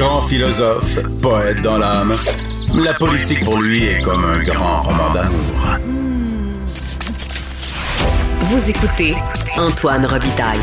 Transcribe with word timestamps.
Grand 0.00 0.22
philosophe, 0.22 0.98
poète 1.20 1.60
dans 1.60 1.76
l'âme, 1.76 2.16
la 2.82 2.94
politique 2.94 3.44
pour 3.44 3.60
lui 3.60 3.84
est 3.84 4.00
comme 4.00 4.24
un 4.24 4.38
grand 4.38 4.80
roman 4.80 5.12
d'amour. 5.12 5.76
Vous 8.44 8.70
écoutez 8.70 9.14
Antoine 9.58 10.06
Robitaille. 10.06 10.58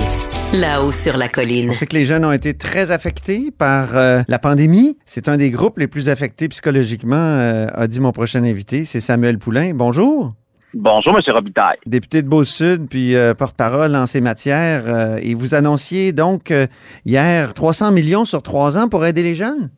Là-haut 0.53 0.91
sur 0.91 1.17
la 1.17 1.29
colline. 1.29 1.69
On 1.69 1.73
sait 1.75 1.85
que 1.85 1.95
les 1.95 2.05
jeunes 2.05 2.25
ont 2.25 2.31
été 2.31 2.55
très 2.55 2.89
affectés 2.89 3.51
par 3.55 3.95
euh, 3.95 4.23
la 4.27 4.39
pandémie. 4.39 4.97
C'est 5.05 5.29
un 5.29 5.37
des 5.37 5.51
groupes 5.51 5.77
les 5.77 5.87
plus 5.87 6.09
affectés 6.09 6.49
psychologiquement, 6.49 7.15
euh, 7.17 7.67
a 7.75 7.85
dit 7.85 7.99
mon 7.99 8.13
prochain 8.13 8.43
invité. 8.43 8.85
C'est 8.85 9.01
Samuel 9.01 9.37
Poulain. 9.37 9.71
Bonjour. 9.75 10.33
Bonjour, 10.79 11.17
M. 11.17 11.33
Robitaille. 11.33 11.77
Député 11.87 12.21
de 12.21 12.29
Beau-Sud, 12.29 12.87
puis 12.87 13.15
euh, 13.15 13.33
porte-parole 13.33 13.95
en 13.95 14.05
ces 14.05 14.21
matières. 14.21 14.83
et 15.21 15.33
vous 15.33 15.55
annonciez 15.55 16.13
donc 16.13 16.53
hier 17.03 17.53
300 17.55 17.91
millions 17.91 18.25
sur 18.25 18.43
trois 18.43 18.77
ans 18.77 18.87
pour 18.87 19.03
aider 19.03 19.23
les 19.23 19.33
jeunes? 19.33 19.71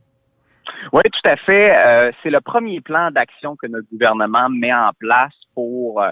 Oui, 0.91 1.03
tout 1.05 1.29
à 1.29 1.37
fait. 1.37 2.13
c'est 2.21 2.29
le 2.29 2.41
premier 2.41 2.81
plan 2.81 3.11
d'action 3.11 3.55
que 3.55 3.67
notre 3.67 3.87
gouvernement 3.89 4.49
met 4.49 4.73
en 4.73 4.91
place 4.99 5.33
pour 5.55 6.03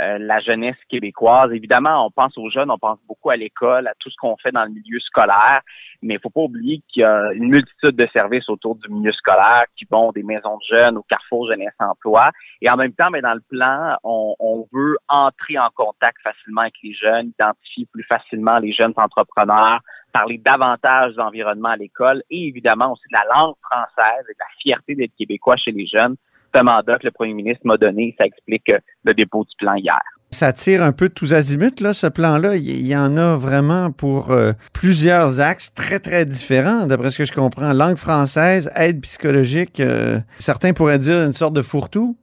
euh, 0.00 0.18
la 0.18 0.40
jeunesse 0.40 0.76
québécoise. 0.88 1.52
Évidemment, 1.52 2.06
on 2.06 2.10
pense 2.10 2.36
aux 2.38 2.50
jeunes, 2.50 2.70
on 2.70 2.78
pense 2.78 2.98
beaucoup 3.08 3.30
à 3.30 3.36
l'école, 3.36 3.86
à 3.88 3.94
tout 3.98 4.10
ce 4.10 4.16
qu'on 4.16 4.36
fait 4.36 4.52
dans 4.52 4.64
le 4.64 4.70
milieu 4.70 5.00
scolaire, 5.00 5.60
mais 6.02 6.14
il 6.14 6.20
faut 6.20 6.30
pas 6.30 6.42
oublier 6.42 6.82
qu'il 6.88 7.02
y 7.02 7.04
a 7.04 7.32
une 7.32 7.48
multitude 7.48 7.96
de 7.96 8.06
services 8.12 8.48
autour 8.48 8.76
du 8.76 8.88
milieu 8.88 9.12
scolaire 9.12 9.64
qui 9.76 9.86
vont 9.90 10.12
des 10.12 10.22
maisons 10.22 10.56
de 10.56 10.76
jeunes 10.76 10.98
au 10.98 11.02
Carrefour 11.02 11.48
Jeunesse 11.48 11.74
Emploi. 11.80 12.30
Et 12.60 12.70
en 12.70 12.76
même 12.76 12.92
temps, 12.92 13.10
mais 13.10 13.20
dans 13.20 13.34
le 13.34 13.42
plan, 13.48 13.96
on, 14.04 14.34
on 14.38 14.66
veut 14.72 14.96
entrer 15.08 15.58
en 15.58 15.70
contact 15.74 16.18
facilement 16.22 16.62
avec 16.62 16.74
les 16.82 16.94
jeunes, 16.94 17.28
identifier 17.28 17.86
plus 17.92 18.04
facilement 18.04 18.58
les 18.58 18.72
jeunes 18.72 18.94
entrepreneurs, 18.96 19.80
parler 20.12 20.38
davantage 20.38 21.14
d'environnement 21.14 21.70
à 21.70 21.76
l'école 21.76 22.22
et 22.30 22.46
évidemment 22.46 22.92
aussi 22.92 23.04
de 23.10 23.16
la 23.16 23.24
langue 23.34 23.56
française 23.62 24.24
et 24.28 24.32
de 24.32 24.38
la 24.38 24.46
fierté 24.60 24.94
d'être 24.94 25.16
québécois 25.18 25.56
chez 25.56 25.72
les 25.72 25.86
jeunes 25.86 26.16
ce 26.54 26.62
mandat 26.62 26.98
que 26.98 27.06
le 27.06 27.10
premier 27.10 27.34
ministre 27.34 27.62
m'a 27.64 27.76
donné. 27.76 28.14
Ça 28.18 28.26
explique 28.26 28.68
euh, 28.70 28.78
le 29.04 29.14
dépôt 29.14 29.44
du 29.44 29.54
plan 29.58 29.74
hier. 29.74 30.00
Ça 30.30 30.52
tire 30.52 30.82
un 30.82 30.92
peu 30.92 31.08
de 31.08 31.14
tous 31.14 31.32
azimuts, 31.32 31.80
là, 31.80 31.94
ce 31.94 32.06
plan-là. 32.06 32.56
Il 32.56 32.86
y 32.86 32.94
en 32.94 33.16
a 33.16 33.36
vraiment 33.36 33.90
pour 33.90 34.30
euh, 34.30 34.52
plusieurs 34.74 35.40
axes 35.40 35.72
très, 35.72 36.00
très 36.00 36.26
différents, 36.26 36.86
d'après 36.86 37.10
ce 37.10 37.18
que 37.18 37.24
je 37.24 37.32
comprends. 37.32 37.72
Langue 37.72 37.96
française, 37.96 38.70
aide 38.76 39.00
psychologique, 39.00 39.80
euh, 39.80 40.18
certains 40.38 40.74
pourraient 40.74 40.98
dire 40.98 41.24
une 41.24 41.32
sorte 41.32 41.54
de 41.54 41.62
fourre-tout. 41.62 42.16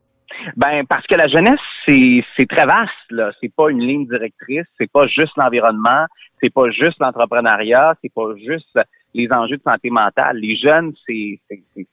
Ben, 0.56 0.86
parce 0.88 1.08
que 1.08 1.16
la 1.16 1.28
jeunesse, 1.28 1.60
c'est 1.86 2.48
très 2.48 2.68
vaste, 2.68 2.92
là. 3.10 3.32
C'est 3.42 3.54
pas 3.54 3.70
une 3.70 3.80
ligne 3.80 4.06
directrice, 4.08 4.68
c'est 4.78 4.92
pas 4.92 5.08
juste 5.08 5.34
l'environnement, 5.38 6.06
c'est 6.42 6.54
pas 6.54 6.70
juste 6.70 7.00
l'entrepreneuriat, 7.00 7.96
c'est 8.04 8.14
pas 8.14 8.36
juste 8.38 8.78
les 9.16 9.32
enjeux 9.32 9.56
de 9.58 9.64
santé 9.64 9.90
mentale. 9.90 10.38
Les 10.38 10.58
jeunes, 10.58 10.94
c'est 11.08 11.40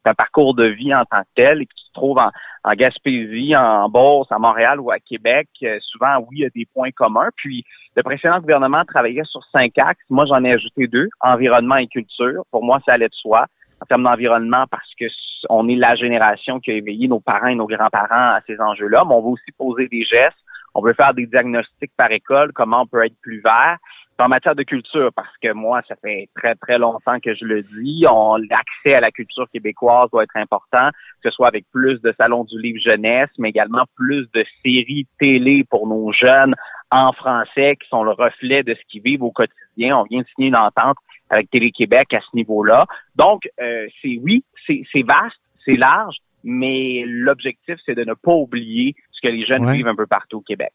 un 0.04 0.14
parcours 0.14 0.54
de 0.54 0.64
vie 0.64 0.92
en 0.92 1.04
tant 1.04 1.22
que 1.22 1.28
tel 1.36 1.62
et 1.62 1.66
qui 1.66 1.84
se 1.86 1.92
trouve 1.92 2.18
en, 2.18 2.30
en 2.64 2.72
Gaspésie, 2.72 3.56
en 3.56 3.88
Beauce, 3.88 4.26
à 4.30 4.38
Montréal 4.38 4.80
ou 4.80 4.90
à 4.90 4.98
Québec. 4.98 5.48
Euh, 5.62 5.78
souvent, 5.82 6.18
oui, 6.18 6.38
il 6.38 6.40
y 6.40 6.44
a 6.44 6.50
des 6.54 6.66
points 6.74 6.90
communs. 6.90 7.28
Puis, 7.36 7.64
le 7.94 8.02
précédent 8.02 8.40
gouvernement 8.40 8.84
travaillait 8.84 9.24
sur 9.24 9.42
cinq 9.52 9.78
axes. 9.78 10.04
Moi, 10.10 10.26
j'en 10.26 10.42
ai 10.42 10.52
ajouté 10.52 10.88
deux, 10.88 11.08
environnement 11.20 11.76
et 11.76 11.86
culture. 11.86 12.42
Pour 12.50 12.64
moi, 12.64 12.80
ça 12.84 12.94
allait 12.94 13.08
de 13.08 13.14
soi 13.14 13.46
en 13.80 13.86
termes 13.86 14.02
d'environnement 14.02 14.64
parce 14.70 14.90
que 14.98 15.06
on 15.48 15.68
est 15.68 15.76
la 15.76 15.96
génération 15.96 16.60
qui 16.60 16.70
a 16.70 16.74
éveillé 16.74 17.08
nos 17.08 17.20
parents 17.20 17.48
et 17.48 17.54
nos 17.54 17.66
grands-parents 17.66 18.36
à 18.36 18.40
ces 18.46 18.60
enjeux-là, 18.60 19.04
mais 19.06 19.14
on 19.14 19.22
veut 19.22 19.32
aussi 19.32 19.50
poser 19.58 19.88
des 19.88 20.04
gestes. 20.04 20.36
On 20.74 20.80
veut 20.80 20.94
faire 20.94 21.14
des 21.14 21.26
diagnostics 21.26 21.92
par 21.96 22.10
école, 22.12 22.52
comment 22.52 22.82
on 22.82 22.86
peut 22.86 23.04
être 23.04 23.16
plus 23.20 23.40
vert 23.40 23.78
en 24.18 24.28
matière 24.28 24.54
de 24.54 24.62
culture, 24.62 25.10
parce 25.14 25.36
que 25.42 25.52
moi, 25.52 25.82
ça 25.88 25.96
fait 25.96 26.28
très, 26.36 26.54
très 26.54 26.78
longtemps 26.78 27.18
que 27.20 27.34
je 27.34 27.44
le 27.44 27.62
dis, 27.62 28.04
l'accès 28.48 28.94
à 28.94 29.00
la 29.00 29.10
culture 29.10 29.48
québécoise 29.50 30.10
doit 30.10 30.24
être 30.24 30.36
important, 30.36 30.90
que 31.22 31.30
ce 31.30 31.30
soit 31.30 31.48
avec 31.48 31.64
plus 31.72 32.00
de 32.02 32.14
salons 32.18 32.44
du 32.44 32.60
livre 32.60 32.80
jeunesse, 32.80 33.30
mais 33.38 33.48
également 33.48 33.84
plus 33.96 34.28
de 34.32 34.44
séries 34.64 35.06
télé 35.18 35.64
pour 35.64 35.86
nos 35.86 36.12
jeunes 36.12 36.54
en 36.90 37.12
français 37.12 37.76
qui 37.76 37.88
sont 37.88 38.04
le 38.04 38.12
reflet 38.12 38.62
de 38.62 38.74
ce 38.74 38.80
qu'ils 38.88 39.02
vivent 39.02 39.22
au 39.22 39.30
quotidien. 39.30 39.98
On 39.98 40.04
vient 40.04 40.20
de 40.20 40.26
signer 40.34 40.48
une 40.48 40.56
entente 40.56 40.98
avec 41.30 41.50
Télé-Québec 41.50 42.12
à 42.12 42.20
ce 42.20 42.36
niveau-là. 42.36 42.86
Donc, 43.16 43.48
euh, 43.60 43.86
c'est 44.02 44.18
oui, 44.22 44.44
c'est 44.66 45.02
vaste, 45.02 45.40
c'est 45.64 45.76
large, 45.76 46.16
mais 46.44 47.04
l'objectif, 47.06 47.76
c'est 47.86 47.94
de 47.94 48.04
ne 48.04 48.14
pas 48.14 48.32
oublier 48.32 48.94
ce 49.12 49.20
que 49.26 49.32
les 49.32 49.46
jeunes 49.46 49.70
vivent 49.70 49.88
un 49.88 49.96
peu 49.96 50.06
partout 50.06 50.38
au 50.38 50.42
Québec. 50.42 50.72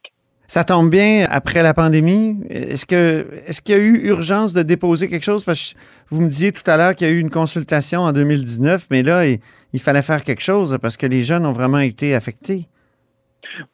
Ça 0.47 0.63
tombe 0.63 0.89
bien 0.89 1.27
après 1.29 1.61
la 1.61 1.73
pandémie. 1.73 2.37
Est-ce 2.49 2.85
que 2.85 3.27
est-ce 3.45 3.61
qu'il 3.61 3.75
y 3.75 3.77
a 3.77 3.81
eu 3.81 4.07
urgence 4.07 4.53
de 4.53 4.63
déposer 4.63 5.09
quelque 5.09 5.25
chose? 5.25 5.43
Parce 5.43 5.73
que 5.73 5.79
vous 6.09 6.21
me 6.21 6.29
disiez 6.29 6.53
tout 6.53 6.63
à 6.71 6.77
l'heure 6.77 6.95
qu'il 6.95 7.05
y 7.05 7.09
a 7.09 7.13
eu 7.13 7.19
une 7.19 7.29
consultation 7.29 7.99
en 7.99 8.13
2019, 8.13 8.87
mais 8.89 9.03
là, 9.03 9.25
il, 9.25 9.79
fallait 9.81 10.01
faire 10.01 10.23
quelque 10.23 10.41
chose 10.41 10.77
parce 10.81 10.95
que 10.95 11.05
les 11.05 11.21
jeunes 11.21 11.45
ont 11.45 11.51
vraiment 11.51 11.79
été 11.79 12.15
affectés. 12.15 12.65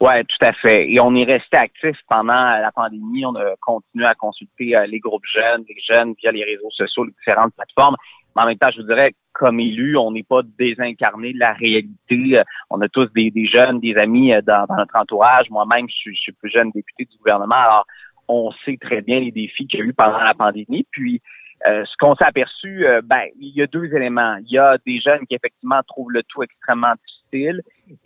Oui, 0.02 0.14
tout 0.28 0.46
à 0.46 0.54
fait. 0.54 0.90
Et 0.90 1.00
on 1.00 1.14
est 1.16 1.26
resté 1.26 1.58
actif 1.58 1.96
pendant 2.10 2.34
la 2.34 2.72
pandémie. 2.74 3.24
On 3.26 3.36
a 3.36 3.56
continué 3.60 4.06
à 4.06 4.16
consulter 4.16 4.76
euh, 4.76 4.88
les 4.88 5.00
groupes 5.00 5.26
jeunes, 5.32 5.64
les 5.68 5.76
jeunes 5.88 6.14
via 6.22 6.32
les 6.32 6.44
réseaux 6.44 6.72
sociaux, 6.72 7.04
les 7.04 7.12
différentes 7.12 7.54
plateformes. 7.54 7.98
Mais 8.36 8.42
en 8.42 8.46
même 8.48 8.58
temps, 8.58 8.72
je 8.72 8.82
vous 8.82 8.88
dirais, 8.88 9.14
comme 9.34 9.60
élu, 9.60 9.98
on 9.98 10.12
n'est 10.12 10.24
pas 10.24 10.42
désincarné 10.58 11.34
de 11.34 11.40
la 11.40 11.54
réalité. 11.54 12.40
Euh, 12.40 12.44
on 12.70 12.82
a 12.82 12.90
tous 12.90 13.12
des, 13.14 13.32
jeunes, 13.46 13.80
des 13.80 13.96
amis 13.96 14.34
euh, 14.34 14.42
dans, 14.42 14.66
notre 14.78 14.96
entourage. 14.96 15.50
Moi-même, 15.50 15.88
je 15.90 16.12
suis, 16.12 16.32
plus 16.32 16.52
jeune 16.52 16.72
député 16.72 17.06
du 17.06 17.18
gouvernement. 17.18 17.56
Alors, 17.56 17.86
on 18.28 18.52
sait 18.66 18.78
très 18.80 19.02
bien 19.02 19.20
les 19.20 19.32
défis 19.32 19.68
qu'il 19.68 19.80
y 19.80 19.84
a 19.84 19.86
eu 19.86 19.94
pendant 19.94 20.20
la 20.20 20.34
pandémie. 20.34 20.86
Puis, 20.92 21.22
euh, 21.68 21.84
ce 21.86 21.94
qu'on 22.00 22.16
s'est 22.16 22.26
aperçu, 22.26 22.86
ben, 23.04 23.24
il 23.40 23.56
y 23.56 23.62
a 23.62 23.68
deux 23.68 23.86
éléments. 23.94 24.38
Il 24.46 24.52
y 24.52 24.58
a 24.58 24.78
des 24.86 25.00
jeunes 25.00 25.26
qui 25.28 25.36
effectivement 25.36 25.82
trouvent 25.88 26.12
le 26.12 26.24
tout 26.24 26.44
extrêmement 26.44 26.94
difficile 26.94 27.23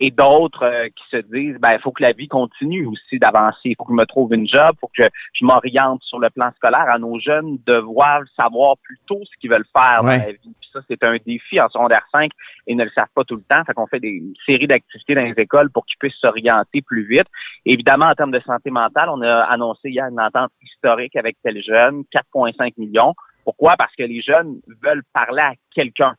et 0.00 0.10
d'autres 0.10 0.64
euh, 0.64 0.88
qui 0.88 1.04
se 1.10 1.16
disent 1.18 1.56
ben 1.60 1.72
il 1.72 1.80
faut 1.80 1.92
que 1.92 2.02
la 2.02 2.12
vie 2.12 2.28
continue 2.28 2.86
aussi 2.86 3.18
d'avancer, 3.18 3.58
il 3.64 3.76
faut 3.76 3.84
que 3.84 3.92
je 3.92 3.96
me 3.96 4.06
trouve 4.06 4.32
une 4.34 4.48
job, 4.48 4.74
il 4.74 4.78
faut 4.80 4.90
que 4.94 5.08
je, 5.32 5.44
m'oriente 5.44 6.02
sur 6.02 6.18
le 6.18 6.30
plan 6.30 6.50
scolaire. 6.56 6.86
À 6.88 6.98
nos 6.98 7.18
jeunes 7.20 7.58
devoir 7.66 8.22
savoir 8.36 8.76
plutôt 8.82 9.20
ce 9.24 9.30
qu'ils 9.40 9.50
veulent 9.50 9.66
faire 9.72 10.02
dans 10.02 10.08
la 10.08 10.32
vie. 10.32 10.38
Puis 10.42 10.70
ça, 10.72 10.80
c'est 10.88 11.02
un 11.04 11.16
défi 11.24 11.60
en 11.60 11.68
secondaire 11.68 12.06
5 12.12 12.30
et 12.66 12.74
ne 12.74 12.84
le 12.84 12.90
savent 12.90 13.08
pas 13.14 13.24
tout 13.24 13.36
le 13.36 13.42
temps. 13.48 13.62
Fait 13.64 13.74
qu'on 13.74 13.86
fait 13.86 14.00
des 14.00 14.08
une 14.08 14.34
série 14.46 14.66
d'activités 14.66 15.14
dans 15.14 15.24
les 15.24 15.40
écoles 15.42 15.70
pour 15.70 15.86
qu'ils 15.86 15.98
puissent 15.98 16.18
s'orienter 16.20 16.82
plus 16.82 17.06
vite. 17.06 17.26
évidemment, 17.64 18.06
en 18.06 18.14
termes 18.14 18.32
de 18.32 18.40
santé 18.40 18.70
mentale, 18.70 19.08
on 19.10 19.22
a 19.22 19.42
annoncé 19.44 19.90
hier 19.90 20.06
une 20.06 20.20
entente 20.20 20.50
historique 20.62 21.14
avec 21.16 21.36
tel 21.42 21.62
jeune, 21.62 22.02
4,5 22.12 22.72
millions. 22.78 23.14
Pourquoi? 23.44 23.76
Parce 23.76 23.94
que 23.94 24.02
les 24.02 24.20
jeunes 24.20 24.60
veulent 24.82 25.04
parler 25.12 25.42
à 25.42 25.52
quelqu'un 25.74 26.14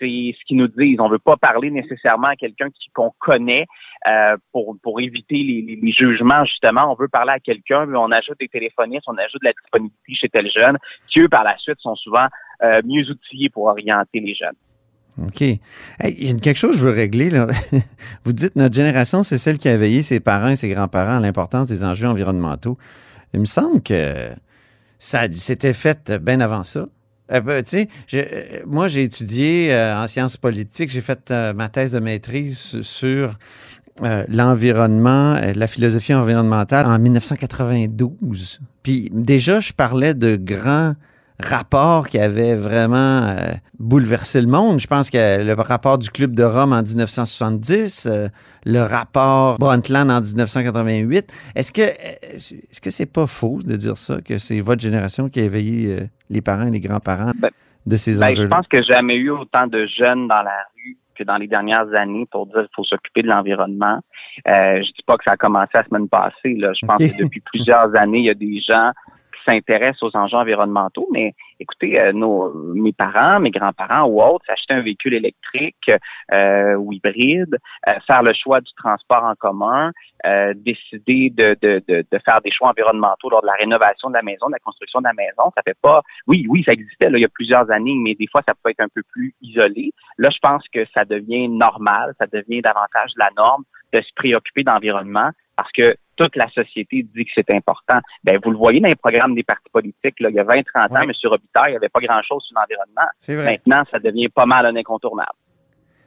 c'est 0.00 0.34
ce 0.38 0.44
qu'ils 0.46 0.56
nous 0.56 0.68
disent. 0.68 0.98
On 0.98 1.08
veut 1.08 1.18
pas 1.18 1.36
parler 1.36 1.70
nécessairement 1.70 2.28
à 2.28 2.36
quelqu'un 2.36 2.68
qu'on 2.94 3.12
connaît 3.20 3.66
euh, 4.08 4.36
pour, 4.52 4.76
pour 4.82 5.00
éviter 5.00 5.36
les, 5.36 5.92
jugements, 5.92 6.44
justement. 6.44 6.90
On 6.90 6.94
veut 6.94 7.08
parler 7.08 7.32
à 7.32 7.38
quelqu'un, 7.38 7.86
mais 7.86 7.98
on 7.98 8.10
ajoute 8.10 8.38
des 8.40 8.48
téléphonistes, 8.48 9.04
on 9.06 9.16
ajoute 9.16 9.42
de 9.42 9.46
la 9.46 9.52
disponibilité 9.52 10.14
chez 10.14 10.28
tel 10.28 10.50
jeune, 10.50 10.78
qui, 11.08 11.20
eux, 11.20 11.28
par 11.28 11.44
la 11.44 11.56
suite, 11.58 11.78
sont 11.80 11.94
souvent 11.96 12.26
euh, 12.62 12.80
mieux 12.84 13.08
outillés 13.10 13.50
pour 13.50 13.64
orienter 13.64 14.20
les 14.20 14.34
jeunes. 14.34 14.56
OK. 15.26 15.40
il 15.40 15.58
y 16.00 16.30
a 16.30 16.34
quelque 16.38 16.56
chose 16.56 16.72
que 16.72 16.78
je 16.78 16.84
veux 16.86 16.94
régler. 16.94 17.30
Là. 17.30 17.46
Vous 18.24 18.32
dites 18.32 18.56
notre 18.56 18.74
génération, 18.74 19.22
c'est 19.22 19.38
celle 19.38 19.58
qui 19.58 19.68
a 19.68 19.76
veillé 19.76 20.02
ses 20.02 20.20
parents 20.20 20.48
et 20.48 20.56
ses 20.56 20.68
grands-parents 20.72 21.18
à 21.18 21.20
l'importance 21.20 21.68
des 21.68 21.84
enjeux 21.84 22.06
environnementaux. 22.06 22.78
Il 23.34 23.40
me 23.40 23.44
semble 23.44 23.82
que 23.82 24.30
ça 24.98 25.30
s'était 25.32 25.74
fait 25.74 26.12
bien 26.12 26.40
avant 26.40 26.62
ça. 26.62 26.86
Euh, 27.32 27.40
ben, 27.40 27.62
tu 27.62 27.70
sais, 27.70 27.88
euh, 28.14 28.62
moi, 28.66 28.88
j'ai 28.88 29.04
étudié 29.04 29.72
euh, 29.72 30.02
en 30.02 30.06
sciences 30.06 30.36
politiques. 30.36 30.90
J'ai 30.90 31.00
fait 31.00 31.30
ma 31.54 31.68
thèse 31.68 31.92
de 31.92 32.00
maîtrise 32.00 32.80
sur 32.82 33.38
l'environnement, 34.28 35.38
la 35.54 35.66
philosophie 35.66 36.14
environnementale 36.14 36.86
en 36.86 36.98
1992. 36.98 38.60
Puis 38.82 39.10
déjà, 39.12 39.60
je 39.60 39.74
parlais 39.74 40.14
de 40.14 40.36
grands 40.36 40.94
rapport 41.40 42.08
qui 42.08 42.18
avait 42.18 42.54
vraiment 42.54 43.22
euh, 43.22 43.52
bouleversé 43.78 44.40
le 44.40 44.46
monde. 44.46 44.80
Je 44.80 44.86
pense 44.86 45.10
que 45.10 45.44
le 45.44 45.52
rapport 45.54 45.98
du 45.98 46.10
Club 46.10 46.34
de 46.34 46.44
Rome 46.44 46.72
en 46.72 46.82
1970, 46.82 48.06
euh, 48.06 48.28
le 48.64 48.80
rapport 48.80 49.58
Brundtland 49.58 50.10
en 50.10 50.20
1988. 50.20 51.32
Est-ce 51.56 51.72
que 51.72 51.82
euh, 51.82 52.36
est-ce 52.36 52.80
que 52.80 52.90
c'est 52.90 53.12
pas 53.12 53.26
faux 53.26 53.58
de 53.64 53.76
dire 53.76 53.96
ça, 53.96 54.20
que 54.20 54.38
c'est 54.38 54.60
votre 54.60 54.82
génération 54.82 55.28
qui 55.28 55.40
a 55.40 55.44
éveillé 55.44 56.08
les 56.28 56.40
parents 56.40 56.66
et 56.66 56.70
les 56.70 56.80
grands-parents? 56.80 57.32
Ben, 57.36 57.50
de 57.86 57.96
ces 57.96 58.20
Ben, 58.20 58.28
enjeux 58.28 58.42
je 58.42 58.48
pense 58.48 58.66
que 58.68 58.82
jamais 58.82 59.16
eu 59.16 59.30
autant 59.30 59.66
de 59.66 59.86
jeunes 59.86 60.28
dans 60.28 60.42
la 60.42 60.66
rue 60.76 60.96
que 61.20 61.24
dans 61.24 61.36
les 61.36 61.46
dernières 61.46 61.92
années 61.94 62.26
pour 62.30 62.46
dire 62.46 62.62
qu'il 62.62 62.74
faut 62.74 62.84
s'occuper 62.84 63.22
de 63.22 63.28
l'environnement. 63.28 64.00
Euh, 64.48 64.82
je 64.82 64.92
dis 64.92 65.02
pas 65.06 65.16
que 65.18 65.24
ça 65.24 65.32
a 65.32 65.36
commencé 65.36 65.70
la 65.74 65.84
semaine 65.84 66.08
passée. 66.08 66.54
Là. 66.54 66.72
Je 66.80 66.86
pense 66.86 66.98
que 66.98 67.22
depuis 67.22 67.40
plusieurs 67.40 67.94
années, 67.94 68.20
il 68.20 68.24
y 68.24 68.30
a 68.30 68.34
des 68.34 68.60
gens 68.60 68.90
s'intéressent 69.44 70.02
aux 70.02 70.16
enjeux 70.16 70.36
environnementaux. 70.36 71.08
Mais 71.12 71.34
écoutez, 71.58 72.00
euh, 72.00 72.12
nos, 72.12 72.52
mes 72.74 72.92
parents, 72.92 73.40
mes 73.40 73.50
grands-parents 73.50 74.06
ou 74.06 74.22
autres, 74.22 74.44
s'acheter 74.46 74.74
un 74.74 74.82
véhicule 74.82 75.14
électrique 75.14 75.90
euh, 76.32 76.74
ou 76.74 76.92
hybride, 76.92 77.58
euh, 77.88 77.94
faire 78.06 78.22
le 78.22 78.32
choix 78.34 78.60
du 78.60 78.72
transport 78.76 79.24
en 79.24 79.34
commun, 79.34 79.92
euh, 80.26 80.54
décider 80.56 81.30
de, 81.30 81.56
de, 81.60 81.82
de, 81.88 82.04
de 82.10 82.18
faire 82.24 82.40
des 82.42 82.50
choix 82.50 82.70
environnementaux 82.70 83.30
lors 83.30 83.42
de 83.42 83.46
la 83.46 83.54
rénovation 83.54 84.08
de 84.08 84.14
la 84.14 84.22
maison, 84.22 84.46
de 84.48 84.52
la 84.52 84.58
construction 84.58 85.00
de 85.00 85.06
la 85.06 85.14
maison. 85.14 85.50
Ça 85.54 85.62
fait 85.64 85.78
pas, 85.80 86.02
oui, 86.26 86.46
oui, 86.48 86.62
ça 86.64 86.72
existait 86.72 87.10
là, 87.10 87.18
il 87.18 87.22
y 87.22 87.24
a 87.24 87.28
plusieurs 87.28 87.70
années, 87.70 87.94
mais 87.96 88.14
des 88.14 88.26
fois, 88.26 88.42
ça 88.46 88.54
peut 88.62 88.70
être 88.70 88.80
un 88.80 88.88
peu 88.94 89.02
plus 89.12 89.34
isolé. 89.40 89.92
Là, 90.18 90.30
je 90.30 90.38
pense 90.40 90.64
que 90.72 90.84
ça 90.94 91.04
devient 91.04 91.48
normal, 91.48 92.14
ça 92.18 92.26
devient 92.26 92.60
davantage 92.60 93.10
la 93.16 93.30
norme 93.36 93.64
de 93.92 94.00
se 94.00 94.12
préoccuper 94.14 94.62
d'environnement 94.62 95.30
parce 95.56 95.72
que 95.72 95.96
toute 96.20 96.36
la 96.36 96.50
société 96.50 97.06
dit 97.14 97.24
que 97.24 97.30
c'est 97.34 97.50
important. 97.50 97.98
Ben, 98.24 98.38
vous 98.44 98.50
le 98.50 98.58
voyez 98.58 98.78
dans 98.80 98.88
les 98.88 98.94
programmes 98.94 99.34
des 99.34 99.42
partis 99.42 99.70
politiques, 99.72 100.20
là, 100.20 100.28
il 100.28 100.36
y 100.36 100.38
a 100.38 100.44
20, 100.44 100.62
30 100.74 100.92
ans. 100.92 101.02
M. 101.02 101.12
Robitaille, 101.24 101.68
il 101.68 101.70
n'y 101.70 101.76
avait 101.76 101.88
pas 101.88 102.00
grand-chose 102.00 102.44
sur 102.46 102.58
l'environnement. 102.58 103.10
C'est 103.18 103.36
vrai. 103.36 103.52
Maintenant, 103.52 103.84
ça 103.90 103.98
devient 103.98 104.28
pas 104.28 104.44
mal 104.44 104.66
un 104.66 104.76
incontournable. 104.76 105.32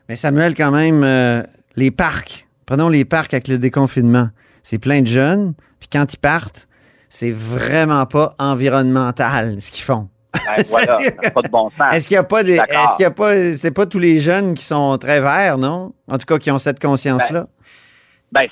Mais 0.08 0.16
Samuel, 0.16 0.54
quand 0.54 0.70
même, 0.70 1.04
euh, 1.04 1.42
les 1.76 1.90
parcs, 1.90 2.48
prenons 2.68 2.90
les 2.90 3.06
parcs 3.06 3.34
avec 3.34 3.48
le 3.48 3.58
déconfinement. 3.58 4.30
C'est 4.62 4.78
plein 4.78 5.02
de 5.02 5.08
jeunes, 5.08 5.56
puis 5.80 5.90
quand 5.92 6.14
ils 6.14 6.20
partent, 6.20 6.68
c'est 7.10 7.32
vraiment 7.32 8.06
pas 8.06 8.36
environnemental 8.38 9.60
ce 9.60 9.72
qu'ils 9.72 9.84
font. 9.84 10.10
Ben, 10.34 10.64
voilà, 10.70 10.98
pas 11.34 11.42
de 11.42 11.50
bon 11.50 11.70
sens. 11.72 11.92
Est-ce 11.94 12.08
qu'il 12.08 12.16
y 12.16 12.18
a 12.18 12.24
pas 12.24 12.44
des, 12.44 12.54
est-ce 12.54 12.96
qu'il 12.98 13.04
y 13.04 13.06
a 13.06 13.12
pas, 13.12 13.54
c'est 13.54 13.72
pas 13.72 13.88
tous 13.88 14.00
les 14.00 14.20
jeunes 14.20 14.54
qui 14.54 14.64
sont 14.64 14.96
très 15.00 15.22
verts, 15.22 15.58
non? 15.58 15.94
En 16.08 16.18
tout 16.18 16.26
cas, 16.26 16.38
qui 16.38 16.52
ont 16.52 16.60
cette 16.60 16.80
conscience-là. 16.80 17.42
Ben, 17.42 17.48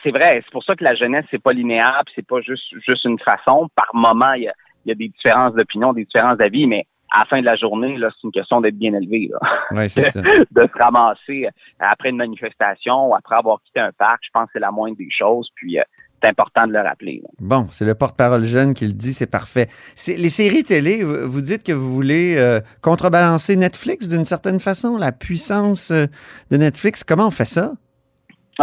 c'est 0.04 0.12
vrai. 0.12 0.42
C'est 0.44 0.52
pour 0.52 0.64
ça 0.64 0.76
que 0.76 0.84
la 0.84 0.96
jeunesse, 0.96 1.26
c'est 1.32 1.42
pas 1.42 1.54
linéaire, 1.54 2.04
c'est 2.16 2.26
pas 2.26 2.42
juste, 2.42 2.64
juste 2.86 3.06
une 3.06 3.20
façon. 3.20 3.68
Par 3.76 3.90
moment, 3.94 4.34
il 4.34 4.44
y 4.44 4.48
a, 4.48 4.54
y 4.86 4.92
a 4.92 4.96
des 4.96 5.10
différences 5.10 5.54
d'opinion, 5.54 5.94
des 5.94 6.06
différences 6.06 6.38
d'avis, 6.38 6.68
mais 6.68 6.86
à 7.12 7.20
la 7.20 7.26
fin 7.26 7.42
de 7.42 7.46
la 7.46 7.58
journée, 7.58 7.98
là, 7.98 8.10
c'est 8.14 8.26
une 8.26 8.32
question 8.32 8.62
d'être 8.62 8.78
bien 8.78 8.94
élevé, 8.94 9.30
là. 9.30 9.40
Oui, 9.72 9.90
c'est 9.90 10.10
ça. 10.12 10.22
de 10.52 10.62
se 10.62 10.78
ramasser 10.78 11.48
après 11.80 12.10
une 12.10 12.18
manifestation 12.18 13.10
ou 13.10 13.16
après 13.16 13.36
avoir 13.36 13.62
quitté 13.64 13.82
un 13.82 13.92
parc. 13.92 14.22
Je 14.24 14.30
pense 14.34 14.46
que 14.46 14.52
c'est 14.54 14.60
la 14.60 14.72
moindre 14.72 14.98
des 14.98 15.10
choses, 15.12 15.50
puis 15.56 15.78
euh, 15.78 15.84
c'est 16.22 16.30
important 16.30 16.68
de 16.68 16.72
le 16.74 16.80
rappeler. 16.80 17.22
là. 17.22 17.30
Bon, 17.40 17.68
c'est 17.70 17.86
le 17.86 17.96
porte-parole 17.96 18.46
jeune 18.46 18.74
qui 18.74 18.88
le 18.88 18.94
dit, 18.94 19.12
c'est 19.12 19.30
parfait. 19.30 19.68
Les 20.08 20.30
séries 20.30 20.64
télé, 20.64 21.04
vous 21.04 21.42
dites 21.42 21.64
que 21.64 21.74
vous 21.74 21.94
voulez 21.94 22.36
euh, 22.38 22.62
contrebalancer 22.82 23.58
Netflix 23.58 24.08
d'une 24.08 24.26
certaine 24.26 24.62
façon, 24.62 24.96
la 24.96 25.12
puissance 25.12 25.92
euh, 25.92 26.06
de 26.50 26.58
Netflix. 26.58 27.04
Comment 27.04 27.28
on 27.28 27.32
fait 27.32 27.46
ça? 27.46 27.74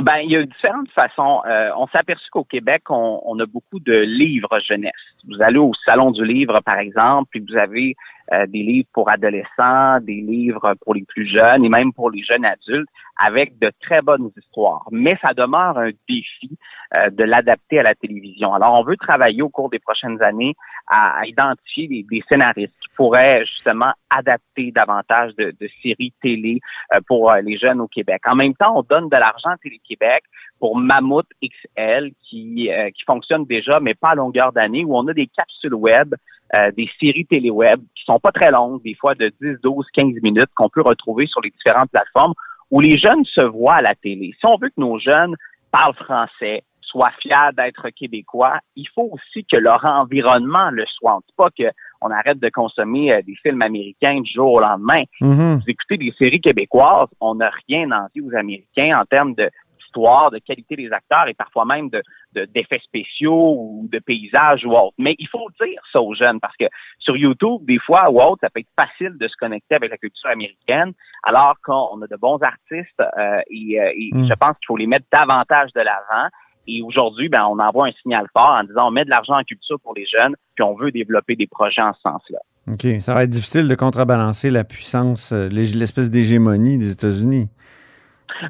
Ben, 0.03 0.19
il 0.19 0.31
y 0.31 0.37
a 0.37 0.45
différentes 0.45 0.91
façons. 0.91 1.43
Euh, 1.47 1.71
on 1.77 1.87
s'est 1.89 1.99
aperçu 1.99 2.31
qu'au 2.31 2.45
Québec, 2.45 2.83
on, 2.89 3.21
on 3.25 3.39
a 3.41 3.47
beaucoup 3.47 3.81
de 3.81 3.93
livres 3.93 4.61
jeunesse. 4.61 4.93
Vous 5.27 5.43
allez 5.43 5.59
au 5.59 5.73
salon 5.85 6.11
du 6.13 6.25
livre, 6.25 6.61
par 6.61 6.79
exemple, 6.79 7.29
puis 7.31 7.41
vous 7.41 7.57
avez 7.57 7.97
euh, 8.33 8.47
des 8.47 8.63
livres 8.63 8.89
pour 8.93 9.09
adolescents, 9.09 10.01
des 10.01 10.21
livres 10.21 10.75
pour 10.83 10.95
les 10.95 11.05
plus 11.05 11.27
jeunes 11.27 11.65
et 11.65 11.69
même 11.69 11.93
pour 11.93 12.11
les 12.11 12.23
jeunes 12.23 12.45
adultes, 12.45 12.89
avec 13.19 13.59
de 13.59 13.73
très 13.81 14.01
bonnes 14.03 14.31
histoires. 14.37 14.87
Mais 14.91 15.17
ça 15.21 15.35
demeure 15.35 15.79
un 15.79 15.91
défi 16.09 16.57
euh, 16.95 17.11
de 17.11 17.25
l'adapter 17.25 17.81
à 17.81 17.83
la 17.83 17.95
télévision. 17.95 18.55
Alors, 18.55 18.75
on 18.75 18.85
veut 18.85 18.97
travailler 18.97 19.43
au 19.43 19.49
cours 19.49 19.71
des 19.71 19.79
prochaines 19.79 20.23
années 20.23 20.55
à, 20.87 21.21
à 21.21 21.27
identifier 21.27 21.89
des, 21.89 22.07
des 22.09 22.23
scénaristes 22.29 22.75
qui 22.81 22.89
pourraient 22.97 23.45
justement 23.45 23.93
adapter 24.11 24.73
davantage 24.73 25.35
de, 25.37 25.55
de 25.61 25.69
séries 25.83 26.13
télé 26.23 26.61
euh, 26.95 27.01
pour 27.07 27.31
euh, 27.31 27.41
les 27.41 27.59
jeunes 27.59 27.81
au 27.81 27.89
Québec. 27.89 28.23
En 28.27 28.37
même 28.37 28.55
temps, 28.55 28.79
on 28.79 28.83
donne 28.83 29.09
de 29.09 29.17
l'argent 29.17 29.51
à 29.51 29.57
Télé-Québec 29.57 30.23
pour 30.59 30.77
Mammouth 30.77 31.27
XL 31.43 32.13
qui, 32.29 32.71
euh, 32.71 32.91
qui 32.91 33.03
fonctionne 33.05 33.45
déjà, 33.45 33.81
mais 33.81 33.95
pas 33.95 34.11
à 34.11 34.15
longueur 34.15 34.53
d'année, 34.53 34.85
où 34.85 34.97
on 34.97 35.07
a 35.09 35.13
des 35.13 35.27
capsules 35.27 35.75
web, 35.75 36.15
euh, 36.55 36.71
des 36.73 36.89
séries 36.99 37.27
télé-web 37.27 37.81
sont 38.09 38.19
pas 38.19 38.33
très 38.33 38.51
longues, 38.51 38.83
des 38.83 38.95
fois 38.95 39.15
de 39.15 39.33
10, 39.41 39.61
12, 39.63 39.87
15 39.93 40.15
minutes 40.23 40.51
qu'on 40.57 40.69
peut 40.69 40.83
retrouver 40.83 41.27
sur 41.27 41.41
les 41.41 41.51
différentes 41.51 41.91
plateformes 41.91 42.35
où 42.71 42.81
les 42.81 42.99
jeunes 42.99 43.25
se 43.25 43.41
voient 43.41 43.77
à 43.77 43.83
la 43.83 43.95
télé. 43.95 44.35
Si 44.39 44.47
on 44.47 44.57
veut 44.59 44.69
que 44.69 44.81
nos 44.81 44.99
jeunes 44.99 45.35
parlent 45.71 45.95
français, 45.95 46.65
soient 46.81 47.13
fiers 47.21 47.53
d'être 47.57 47.91
québécois, 47.91 48.61
il 48.75 48.89
faut 48.95 49.11
aussi 49.13 49.45
que 49.45 49.57
leur 49.57 49.85
environnement 49.85 50.71
le 50.71 50.85
soit. 50.87 51.17
On 51.17 51.19
dit 51.19 51.35
pas 51.37 51.51
qu'on 51.51 52.11
arrête 52.11 52.39
de 52.41 52.49
consommer 52.49 53.13
euh, 53.13 53.21
des 53.27 53.35
films 53.43 53.61
américains 53.61 54.21
du 54.21 54.33
jour 54.33 54.53
au 54.55 54.61
lendemain 54.61 55.03
Mhm. 55.21 55.57
vous 55.57 55.65
écoutez 55.69 55.99
des 55.99 56.13
séries 56.19 56.41
québécoises, 56.41 57.09
on 57.21 57.35
n'a 57.37 57.51
rien 57.69 57.91
envie 57.91 58.23
aux 58.23 58.35
Américains 58.35 58.99
en 58.99 59.05
termes 59.05 59.35
de 59.35 59.51
d'histoire, 59.93 60.31
de 60.31 60.39
qualité 60.39 60.77
des 60.77 60.93
acteurs 60.93 61.29
et 61.29 61.35
parfois 61.35 61.65
même 61.65 61.89
de 61.91 62.03
de- 62.35 62.45
d'effets 62.45 62.81
spéciaux 62.85 63.55
ou 63.59 63.89
de 63.91 63.99
paysages 64.01 64.63
ou 64.67 64.73
autre. 64.73 64.95
Mais 64.99 65.15
il 65.19 65.29
faut 65.29 65.49
dire 65.63 65.81
ça 65.93 66.01
aux 66.03 66.15
jeunes 66.15 66.41
parce 66.41 66.55
que 66.59 66.67
sur 66.99 67.17
YouTube, 67.17 67.63
des 67.67 67.79
fois 67.79 68.11
ou 68.11 68.21
autre, 68.21 68.39
ça 68.43 68.51
peut 68.51 68.61
être 68.61 68.69
facile 68.79 69.17
de 69.19 69.27
se 69.29 69.35
connecter 69.39 69.77
avec 69.77 69.91
la 69.91 69.97
culture 69.97 70.29
américaine, 70.29 70.93
alors 71.23 71.55
qu'on 71.65 72.01
a 72.03 72.07
de 72.07 72.17
bons 72.17 72.39
artistes 72.43 73.01
euh, 73.01 73.41
et, 73.51 73.81
euh, 73.81 73.91
et 73.97 74.11
Mm. 74.13 74.27
je 74.29 74.35
pense 74.35 74.57
qu'il 74.59 74.67
faut 74.67 74.77
les 74.77 74.87
mettre 74.87 75.07
davantage 75.11 75.73
de 75.75 75.81
l'avant. 75.81 76.29
Et 76.67 76.83
aujourd'hui, 76.83 77.31
ben, 77.31 77.47
on 77.47 77.59
envoie 77.59 77.87
un 77.87 77.93
signal 78.03 78.27
fort 78.35 78.51
en 78.61 78.63
disant 78.65 78.89
on 78.89 78.91
met 78.91 79.07
de 79.07 79.11
l'argent 79.11 79.39
en 79.39 79.43
culture 79.43 79.81
pour 79.81 79.95
les 79.95 80.05
jeunes, 80.07 80.35
puis 80.55 80.63
on 80.65 80.75
veut 80.75 80.91
développer 80.91 81.35
des 81.35 81.47
projets 81.47 81.81
en 81.81 81.95
ce 81.95 82.01
sens-là. 82.03 82.39
OK. 82.71 83.01
Ça 83.01 83.15
va 83.15 83.25
être 83.25 83.31
difficile 83.31 83.69
de 83.69 83.75
contrebalancer 83.75 84.51
la 84.51 84.65
puissance, 84.65 85.33
euh, 85.33 85.49
l'espèce 85.49 86.11
d'hégémonie 86.11 86.77
des 86.77 86.93
États-Unis. 86.93 87.49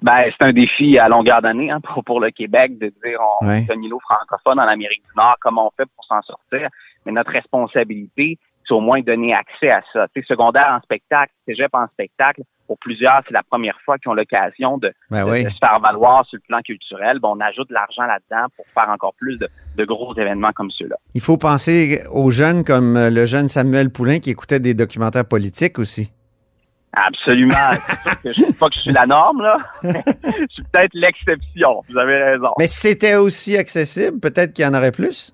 Ben, 0.02 0.25
c'est 0.26 0.44
un 0.44 0.52
défi 0.52 0.98
à 0.98 1.08
longueur 1.08 1.40
d'année 1.42 1.70
hein, 1.70 1.80
pour, 1.94 2.04
pour 2.04 2.20
le 2.20 2.30
Québec 2.30 2.78
de 2.78 2.86
dire 3.04 3.19
on 3.40 3.50
est 3.50 3.70
un 3.70 3.80
îlot 3.82 4.00
francophone 4.00 4.58
en 4.60 4.69
Amérique 4.69 5.02
du 5.04 5.10
Nord, 5.16 5.36
comment 5.40 5.66
on 5.69 5.70
fait 5.76 5.88
pour 5.96 6.04
s'en 6.04 6.20
sortir. 6.22 6.69
Mais 7.06 7.12
notre 7.12 7.30
responsabilité, 7.32 8.38
c'est 8.66 8.75
au 8.75 8.80
moins 8.80 9.00
donner 9.00 9.34
accès 9.34 9.70
à 9.70 9.80
ça. 9.92 10.06
Tu 10.14 10.20
sais, 10.20 10.26
secondaire 10.26 10.69
en 10.78 10.80
spectacle, 10.82 11.32
cégep 11.46 11.70
en 11.75 11.86
spectacle, 11.88 12.42
pour 12.66 12.76
plusieurs, 12.78 13.22
c'est 13.26 13.32
la 13.32 13.42
première 13.42 13.78
fois 13.82 13.96
qu'ils 13.96 14.10
ont 14.10 14.14
l'occasion 14.14 14.76
de, 14.76 14.92
Ben 15.10 15.25
de- 15.25 15.30
oui. 15.30 15.44
de 15.44 15.48
se 15.48 15.56
faire 15.56 15.80
valoir 15.80 16.26
sur 16.26 16.36
le 16.36 16.42
plan 16.46 16.60
culturel. 16.60 17.19
Ben, 17.19 17.30
on 17.30 17.40
ajoute 17.40 17.70
de 17.70 17.75
l'argent 17.75 18.02
là-dedans 18.02 18.46
pour 18.56 18.66
faire 18.75 18.90
encore 18.90 19.14
plus 19.14 19.38
de, 19.38 19.48
de 19.76 19.84
gros 19.86 20.14
événements 20.14 20.52
comme 20.52 20.70
ceux-là. 20.72 20.96
Il 21.14 21.22
faut 21.22 21.38
penser 21.38 22.02
aux 22.12 22.30
jeunes 22.30 22.64
comme 22.64 22.96
euh, 22.98 23.08
le 23.08 23.25
jeune 23.25 23.48
Samuel 23.48 23.88
Poulain 23.90 24.19
qui 24.19 24.28
écoutait 24.30 24.60
des 24.60 24.75
documentaires 24.75 25.25
politiques 25.26 25.78
aussi. 25.78 26.12
Absolument. 26.93 27.54
Je 28.25 28.28
ne 28.28 28.35
dis 28.35 28.52
pas 28.54 28.68
que 28.68 28.75
je 28.75 28.80
suis 28.80 28.92
la 28.92 29.07
norme, 29.07 29.42
là. 29.42 29.59
je 29.83 30.47
suis 30.50 30.62
peut-être 30.73 30.95
l'exception. 30.95 31.83
Vous 31.88 31.99
avez 31.99 32.23
raison. 32.23 32.49
Mais 32.59 32.66
si 32.66 32.88
c'était 32.88 33.16
aussi 33.16 33.57
accessible, 33.57 34.18
peut-être 34.21 34.52
qu'il 34.52 34.64
y 34.64 34.68
en 34.68 34.75
aurait 34.75 34.92
plus. 34.92 35.33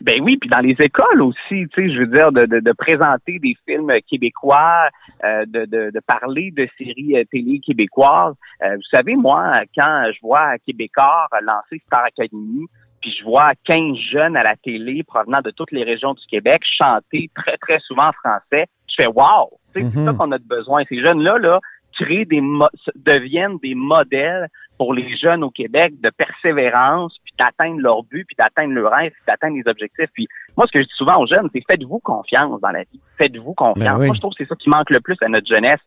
Ben 0.00 0.20
oui, 0.22 0.36
puis 0.36 0.50
dans 0.50 0.60
les 0.60 0.76
écoles 0.78 1.22
aussi, 1.22 1.38
tu 1.48 1.68
sais, 1.74 1.92
je 1.92 2.00
veux 2.00 2.06
dire, 2.06 2.30
de, 2.30 2.46
de, 2.46 2.60
de 2.60 2.72
présenter 2.72 3.38
des 3.38 3.56
films 3.66 3.90
québécois, 4.08 4.88
euh, 5.24 5.44
de, 5.46 5.64
de, 5.64 5.90
de 5.92 6.00
parler 6.06 6.50
de 6.50 6.68
séries 6.76 7.16
euh, 7.16 7.24
télé 7.30 7.58
québécoises. 7.60 8.34
Euh, 8.62 8.76
vous 8.76 8.88
savez, 8.90 9.16
moi, 9.16 9.62
quand 9.74 10.10
je 10.14 10.20
vois 10.22 10.58
Québécois 10.66 11.26
lancer 11.42 11.82
Star 11.86 12.04
Academy, 12.04 12.66
puis 13.00 13.16
je 13.18 13.24
vois 13.24 13.52
15 13.64 13.96
jeunes 14.12 14.36
à 14.36 14.42
la 14.42 14.56
télé 14.56 15.02
provenant 15.04 15.40
de 15.40 15.50
toutes 15.50 15.72
les 15.72 15.84
régions 15.84 16.14
du 16.14 16.26
Québec 16.26 16.62
chanter 16.78 17.30
très, 17.34 17.56
très 17.56 17.78
souvent 17.80 18.08
en 18.08 18.12
français, 18.12 18.66
fais 19.02 19.06
wow! 19.06 19.50
Mhm. 19.76 19.90
C'est 19.90 20.04
ça 20.04 20.12
qu'on 20.12 20.32
a 20.32 20.38
de 20.38 20.48
besoin. 20.48 20.82
Ces 20.88 21.00
jeunes-là, 21.00 21.38
là, 21.38 21.60
créent 21.98 22.24
des 22.24 22.40
mo- 22.40 22.68
deviennent 22.96 23.58
des 23.62 23.74
modèles 23.74 24.48
pour 24.76 24.94
les 24.94 25.16
jeunes 25.16 25.42
au 25.42 25.50
Québec 25.50 25.94
de 26.00 26.10
persévérance, 26.10 27.16
puis 27.24 27.34
d'atteindre 27.38 27.80
leur 27.80 28.04
but, 28.04 28.24
puis 28.24 28.36
d'atteindre 28.38 28.74
leur 28.74 28.92
rêve, 28.92 29.10
puis 29.10 29.22
d'atteindre 29.26 29.56
les 29.56 29.68
objectifs. 29.68 30.08
Puis 30.14 30.28
moi, 30.56 30.66
ce 30.66 30.72
que 30.72 30.80
je 30.82 30.86
dis 30.86 30.94
souvent 30.96 31.20
aux 31.20 31.26
jeunes, 31.26 31.48
c'est 31.52 31.62
faites-vous 31.66 31.98
confiance 31.98 32.60
dans 32.60 32.70
la 32.70 32.82
vie. 32.84 33.00
Faites-vous 33.16 33.54
confiance. 33.54 33.84
Ben 33.84 33.98
oui. 33.98 34.06
Moi, 34.06 34.14
je 34.14 34.20
trouve 34.20 34.34
que 34.34 34.44
c'est 34.44 34.48
ça 34.48 34.54
qui 34.54 34.70
manque 34.70 34.90
le 34.90 35.00
plus 35.00 35.16
à 35.20 35.28
notre 35.28 35.48
jeunesse. 35.48 35.80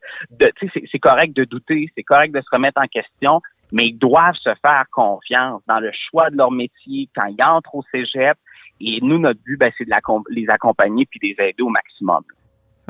C'est, 0.92 1.00
correct 1.00 1.36
de 1.36 1.46
douter, 1.46 1.90
c'est 1.96 2.04
correct 2.04 2.34
de 2.34 2.42
se 2.42 2.50
remettre 2.52 2.82
en 2.82 2.88
question, 2.88 3.42
mais 3.72 3.88
ils 3.88 3.98
doivent 3.98 4.36
se 4.36 4.50
faire 4.62 4.84
confiance 4.92 5.62
dans 5.68 5.80
le 5.80 5.92
choix 6.10 6.30
de 6.30 6.36
leur 6.36 6.52
métier 6.52 7.08
quand 7.16 7.26
ils 7.28 7.42
entrent 7.42 7.76
au 7.76 7.84
cégep. 7.92 8.38
Et 8.82 9.00
nous, 9.02 9.20
notre 9.20 9.40
but, 9.44 9.58
ben, 9.58 9.72
c'est 9.78 9.86
de 9.86 9.92
les 10.30 10.50
accompagner 10.50 11.06
puis 11.06 11.20
de 11.20 11.28
les 11.28 11.50
aider 11.50 11.64
au 11.64 11.70
maximum. 11.70 12.24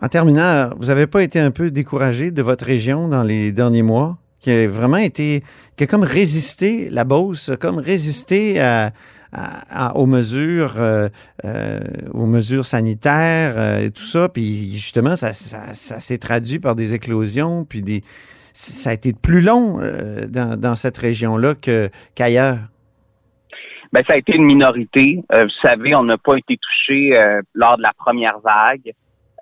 En 0.01 0.07
terminant, 0.07 0.69
vous 0.77 0.85
n'avez 0.87 1.05
pas 1.07 1.21
été 1.21 1.39
un 1.39 1.51
peu 1.51 1.69
découragé 1.69 2.31
de 2.31 2.41
votre 2.41 2.65
région 2.65 3.07
dans 3.07 3.23
les 3.23 3.51
derniers 3.51 3.83
mois, 3.83 4.17
qui 4.39 4.49
a 4.51 4.67
vraiment 4.67 4.97
été, 4.97 5.43
qui 5.77 5.83
a 5.83 5.87
comme 5.87 6.03
résisté, 6.03 6.89
la 6.89 7.03
Beauce, 7.03 7.51
comme 7.59 7.77
résisté 7.77 8.59
à, 8.59 8.91
à- 9.31 9.95
aux 9.95 10.07
mesures, 10.07 10.73
euh, 10.79 11.07
euh, 11.45 11.79
aux 12.13 12.25
mesures 12.25 12.65
sanitaires 12.65 13.53
euh, 13.57 13.79
et 13.81 13.91
tout 13.91 14.01
ça, 14.01 14.27
puis 14.27 14.71
justement, 14.73 15.15
ça, 15.15 15.33
ça, 15.33 15.73
ça 15.73 15.99
s'est 15.99 16.17
traduit 16.17 16.57
par 16.57 16.75
des 16.75 16.95
éclosions, 16.95 17.63
puis 17.63 17.83
des, 17.83 18.03
ça 18.53 18.89
a 18.89 18.93
été 18.93 19.13
plus 19.13 19.41
long 19.41 19.79
euh, 19.81 20.25
dans, 20.27 20.59
dans 20.59 20.75
cette 20.75 20.97
région-là 20.97 21.53
qu'ailleurs. 22.15 22.57
Ben, 23.93 24.01
ça 24.07 24.13
a 24.13 24.17
été 24.17 24.33
une 24.35 24.45
minorité. 24.45 25.21
Euh, 25.31 25.43
vous 25.43 25.67
savez, 25.67 25.93
on 25.93 26.03
n'a 26.05 26.17
pas 26.17 26.37
été 26.37 26.57
touché 26.57 27.11
lors 27.53 27.77
de 27.77 27.83
la 27.83 27.91
première 27.97 28.39
vague. 28.39 28.93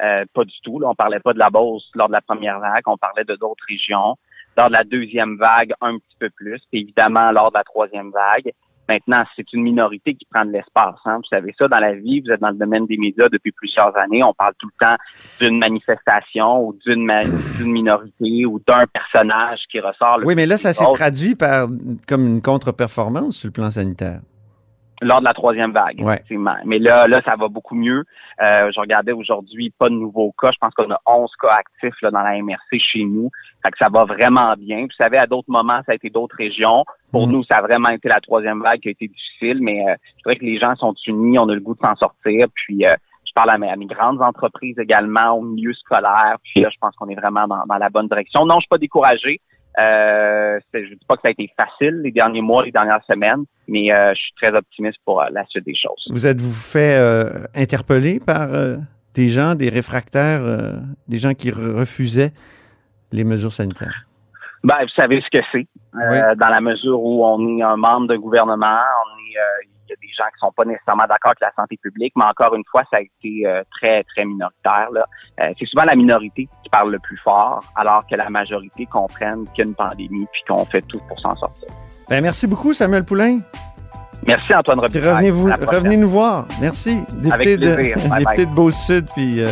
Euh, 0.02 0.26
pas 0.34 0.44
du 0.44 0.56
tout. 0.64 0.80
Là, 0.80 0.90
on 0.90 0.96
parlait 0.96 1.20
pas 1.20 1.34
de 1.34 1.40
la 1.40 1.50
Beauce 1.50 1.90
lors 1.96 2.08
de 2.08 2.14
la 2.14 2.22
première 2.22 2.60
vague, 2.60 2.84
on 2.88 2.98
parlait 2.98 3.26
de 3.26 3.36
d'autres 3.36 3.64
régions. 3.68 4.16
Lors 4.58 4.68
de 4.68 4.74
la 4.74 4.84
deuxième 4.84 5.38
vague, 5.38 5.74
un 5.82 5.98
petit 5.98 6.18
peu 6.20 6.30
plus. 6.30 6.60
Puis 6.72 6.82
évidemment, 6.82 7.32
lors 7.32 7.52
de 7.52 7.58
la 7.58 7.64
troisième 7.64 8.12
vague, 8.12 8.52
Maintenant, 8.90 9.24
c'est 9.36 9.54
une 9.54 9.62
minorité 9.62 10.16
qui 10.16 10.26
prend 10.26 10.44
de 10.44 10.52
l'espace. 10.52 10.96
Hein. 11.06 11.18
Vous 11.18 11.30
savez 11.30 11.54
ça, 11.60 11.68
dans 11.68 11.78
la 11.78 11.94
vie, 11.94 12.22
vous 12.22 12.32
êtes 12.32 12.42
dans 12.42 12.50
le 12.50 12.56
domaine 12.56 12.88
des 12.88 12.98
médias 12.98 13.30
depuis 13.30 13.52
plusieurs 13.52 13.96
années. 13.96 14.24
On 14.24 14.34
parle 14.34 14.54
tout 14.58 14.68
le 14.68 14.84
temps 14.84 14.96
d'une 15.40 15.60
manifestation 15.60 16.66
ou 16.66 16.76
d'une 16.84 17.08
minorité 17.60 18.48
ou 18.48 18.60
d'un 18.68 18.88
personnage 18.88 19.60
qui 19.72 19.80
ressort. 19.80 20.22
oui, 20.26 20.34
mais 20.34 20.48
là, 20.48 20.58
ça 20.58 20.74
s'est 20.74 20.90
traduit 20.92 21.36
par 21.36 21.68
comme 22.08 22.26
une 22.26 22.42
contre-performance 22.42 23.38
sur 23.38 23.50
le 23.50 23.54
plan 23.54 23.70
sanitaire 23.70 24.22
lors 25.02 25.20
de 25.20 25.26
la 25.26 25.34
troisième 25.34 25.72
vague, 25.72 26.02
effectivement. 26.02 26.56
Mais 26.66 26.80
là, 26.80 27.08
là, 27.08 27.22
ça 27.24 27.36
va 27.36 27.48
beaucoup 27.48 27.76
mieux. 27.76 28.04
Euh, 28.42 28.72
je 28.74 28.80
regardais 28.80 29.12
aujourd'hui, 29.12 29.74
pas 29.78 29.90
de 29.90 29.96
nouveaux 29.96 30.34
cas. 30.40 30.52
Je 30.52 30.58
pense 30.60 30.74
qu'on 30.74 30.92
a 30.92 31.00
11 31.06 31.30
cas 31.42 31.60
actifs 31.60 32.02
là, 32.02 32.12
dans 32.12 32.22
la 32.22 32.42
MRC 32.42 32.80
chez 32.80 33.04
nous. 33.06 33.30
Fait 33.64 33.72
que 33.72 33.78
ça 33.78 33.90
va 33.90 34.06
vraiment 34.06 34.54
bien. 34.58 34.82
Vous 34.82 34.96
savez, 34.98 35.18
à 35.18 35.28
d'autres 35.28 35.50
moments, 35.50 35.82
ça 35.86 35.94
a 35.94 35.96
été 35.96 36.10
d'autres 36.10 36.36
régions. 36.38 36.84
Pour 37.12 37.28
mm. 37.28 37.32
nous, 37.32 37.44
ça 37.44 37.58
a 37.58 37.62
vraiment 37.62 37.90
été 37.90 38.08
la 38.08 38.22
troisième 38.22 38.62
vague 38.62 38.80
qui 38.82 38.90
a 38.90 38.92
été 38.92 39.08
difficile, 39.08 39.60
mais 39.62 39.84
euh, 39.88 39.96
je 40.18 40.24
dirais 40.24 40.36
que 40.36 40.46
les 40.46 40.60
gens 40.60 40.76
sont 40.76 40.94
unis, 41.08 41.40
on 41.40 41.50
a 41.50 41.54
le 41.54 41.62
goût 41.62 41.76
de 41.76 41.80
s'en 41.80 41.96
sortir. 41.96 42.48
Puis 42.54 42.86
euh, 42.86 42.96
je 43.26 43.34
parle 43.34 43.52
à 43.52 43.58
mes, 43.58 43.86
grandes 43.86 44.22
entreprises 44.22 44.80
également, 44.80 45.32
au 45.32 45.42
milieu 45.42 45.74
scolaire. 45.74 46.38
Puis 46.44 46.62
là, 46.62 46.70
je 46.72 46.78
pense 46.80 46.96
qu'on 46.96 47.10
est 47.10 47.16
vraiment 47.16 47.48
dans, 47.48 47.64
dans, 47.68 47.78
la 47.78 47.90
bonne 47.90 48.08
direction. 48.08 48.46
Non, 48.46 48.56
je 48.56 48.62
suis 48.62 48.70
pas 48.70 48.78
découragé. 48.78 49.40
Euh, 49.80 50.60
je 50.74 50.80
ne 50.80 50.96
dis 50.96 51.06
pas 51.08 51.16
que 51.16 51.22
ça 51.22 51.28
a 51.30 51.32
été 51.32 51.50
facile 51.56 52.02
les 52.04 52.12
derniers 52.12 52.42
mois, 52.42 52.66
les 52.66 52.72
dernières 52.72 53.04
semaines, 53.06 53.46
mais 53.68 53.92
euh, 53.92 54.14
je 54.14 54.20
suis 54.20 54.34
très 54.34 54.54
optimiste 54.54 54.98
pour 55.06 55.22
euh, 55.22 55.28
la 55.32 55.46
suite 55.46 55.66
des 55.66 55.76
choses. 55.76 56.08
Vous 56.10 56.28
êtes-vous 56.28 56.52
fait 56.52 57.00
interpeller 57.56 58.20
par 58.20 58.50
des 59.14 59.30
gens, 59.30 59.56
des 59.56 59.70
réfractaires, 59.70 60.42
des 61.08 61.18
gens 61.18 61.34
qui 61.34 61.52
refusaient 61.52 62.32
les 63.12 63.24
mesures 63.24 63.54
sanitaires? 63.54 64.06
Ben, 64.64 64.76
vous 64.82 64.90
savez 64.90 65.22
ce 65.22 65.38
que 65.38 65.44
c'est. 65.52 65.68
Dans 65.94 66.50
la 66.50 66.62
mesure 66.62 67.02
où 67.02 67.26
on 67.26 67.58
est 67.58 67.62
un 67.62 67.78
membre 67.78 68.08
d'un 68.08 68.18
gouvernement, 68.18 68.82
on 69.06 69.18
est 69.20 69.70
y 69.90 69.94
a 69.94 70.02
des 70.02 70.14
gens 70.16 70.26
qui 70.34 70.40
sont 70.40 70.52
pas 70.52 70.66
nécessairement 70.66 71.08
d'accord 71.08 71.32
avec 71.32 71.42
la 71.42 71.52
santé 71.56 71.78
publique, 71.82 72.14
mais 72.16 72.26
encore 72.26 72.56
une 72.56 72.64
fois, 72.70 72.84
ça 72.92 72.98
a 72.98 73.02
été 73.02 73.46
euh, 73.46 73.64
très, 73.72 74.04
très 74.04 74.26
minoritaire. 74.26 74.90
Euh, 74.94 75.54
c'est 75.58 75.66
souvent 75.66 75.86
la 75.86 75.96
minorité 75.96 76.48
qui 76.64 76.70
parle 76.70 76.92
le 76.92 77.00
plus 77.00 77.18
fort, 77.18 77.64
alors 77.76 78.06
que 78.10 78.16
la 78.16 78.30
majorité 78.30 78.86
comprenne 78.86 79.46
qu'il 79.54 79.66
y 79.66 79.68
a 79.68 79.70
une 79.70 79.76
pandémie 79.76 80.28
puis 80.32 80.42
qu'on 80.48 80.66
fait 80.66 80.82
tout 80.84 81.00
pour 81.08 81.20
s'en 81.20 81.36
sortir. 81.36 81.70
Ben, 82.10 82.22
merci 82.22 82.48
beaucoup, 82.48 82.74
Samuel 82.74 83.06
Poulain. 83.06 83.40
Merci, 84.26 84.54
Antoine 84.54 84.80
Robitaille. 84.80 85.30
Revenez, 85.30 85.66
revenez 85.66 85.98
nous 85.98 86.10
voir. 86.10 86.46
Merci. 86.60 87.04
Député, 87.14 87.58
de, 87.58 87.66
de 87.66 88.46
Beau-Sud, 88.54 89.08
puis 89.16 89.42
euh, 89.42 89.48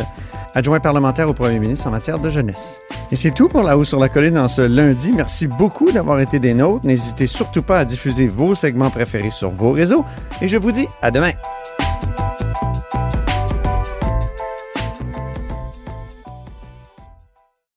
adjoint 0.54 0.80
parlementaire 0.80 1.30
au 1.30 1.34
premier 1.34 1.60
ministre 1.60 1.88
en 1.88 1.92
matière 1.92 2.20
de 2.20 2.30
jeunesse. 2.30 2.80
Et 3.12 3.16
c'est 3.16 3.32
tout 3.32 3.48
pour 3.48 3.64
La 3.64 3.78
Haut 3.78 3.84
sur 3.84 4.00
la 4.00 4.10
Colline 4.10 4.38
en 4.38 4.48
ce 4.48 4.62
lundi. 4.62 5.12
Merci 5.14 5.48
beaucoup 5.48 5.92
d'avoir 5.92 6.20
été 6.20 6.40
des 6.40 6.54
nôtres. 6.54 6.86
N'hésitez 6.86 7.28
surtout 7.28 7.62
pas 7.62 7.80
à 7.80 7.86
diffuser 7.86 8.28
vos 8.28 8.56
segments 8.56 8.90
préférés 8.90 9.32
sur 9.32 9.52
vos 9.52 9.72
réseaux. 9.72 10.04
Et 10.42 10.48
je 10.48 10.58
vous 10.58 10.72
dis 10.72 10.88
à 11.02 11.12
demain. 11.12 11.32